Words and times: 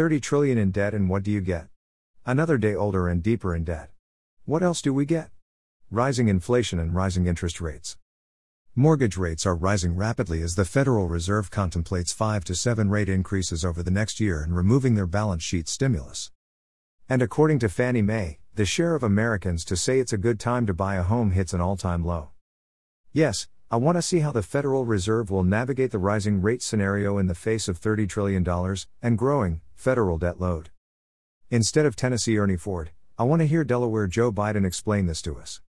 30 0.00 0.18
trillion 0.18 0.56
in 0.56 0.70
debt 0.70 0.94
and 0.94 1.10
what 1.10 1.22
do 1.22 1.30
you 1.30 1.42
get? 1.42 1.66
Another 2.24 2.56
day 2.56 2.74
older 2.74 3.06
and 3.06 3.22
deeper 3.22 3.54
in 3.54 3.64
debt. 3.64 3.90
What 4.46 4.62
else 4.62 4.80
do 4.80 4.94
we 4.94 5.04
get? 5.04 5.28
Rising 5.90 6.28
inflation 6.28 6.78
and 6.78 6.94
rising 6.94 7.26
interest 7.26 7.60
rates. 7.60 7.98
Mortgage 8.74 9.18
rates 9.18 9.44
are 9.44 9.54
rising 9.54 9.94
rapidly 9.94 10.40
as 10.40 10.54
the 10.54 10.64
Federal 10.64 11.06
Reserve 11.06 11.50
contemplates 11.50 12.14
5 12.14 12.44
to 12.44 12.54
7 12.54 12.88
rate 12.88 13.10
increases 13.10 13.62
over 13.62 13.82
the 13.82 13.90
next 13.90 14.20
year 14.20 14.42
and 14.42 14.56
removing 14.56 14.94
their 14.94 15.06
balance 15.06 15.42
sheet 15.42 15.68
stimulus. 15.68 16.30
And 17.06 17.20
according 17.20 17.58
to 17.58 17.68
Fannie 17.68 18.00
Mae, 18.00 18.38
the 18.54 18.64
share 18.64 18.94
of 18.94 19.02
Americans 19.02 19.66
to 19.66 19.76
say 19.76 20.00
it's 20.00 20.14
a 20.14 20.16
good 20.16 20.40
time 20.40 20.64
to 20.64 20.72
buy 20.72 20.94
a 20.94 21.02
home 21.02 21.32
hits 21.32 21.52
an 21.52 21.60
all 21.60 21.76
time 21.76 22.06
low. 22.06 22.30
Yes, 23.12 23.48
I 23.72 23.76
want 23.76 23.96
to 23.98 24.02
see 24.02 24.18
how 24.18 24.32
the 24.32 24.42
Federal 24.42 24.84
Reserve 24.84 25.30
will 25.30 25.44
navigate 25.44 25.92
the 25.92 25.98
rising 26.00 26.42
rate 26.42 26.60
scenario 26.60 27.18
in 27.18 27.28
the 27.28 27.36
face 27.36 27.68
of 27.68 27.80
$30 27.80 28.08
trillion 28.08 28.44
and 29.00 29.16
growing 29.16 29.60
federal 29.76 30.18
debt 30.18 30.40
load. 30.40 30.70
Instead 31.50 31.86
of 31.86 31.94
Tennessee 31.94 32.36
Ernie 32.36 32.56
Ford, 32.56 32.90
I 33.16 33.22
want 33.22 33.42
to 33.42 33.46
hear 33.46 33.62
Delaware 33.62 34.08
Joe 34.08 34.32
Biden 34.32 34.66
explain 34.66 35.06
this 35.06 35.22
to 35.22 35.38
us. 35.38 35.58